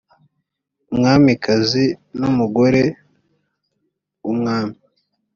umwamikazi 0.91 1.83
n’umugore 2.19 2.83
w’umwami. 4.23 4.75